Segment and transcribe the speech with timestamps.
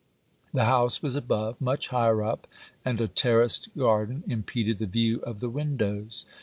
[0.51, 2.47] The house was above, much higher up,
[2.83, 6.25] and a terraced garden impeded the view of the windows.